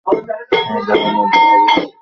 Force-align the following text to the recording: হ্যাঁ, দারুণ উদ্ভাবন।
হ্যাঁ, 0.05 0.81
দারুণ 0.87 1.15
উদ্ভাবন। 1.19 1.81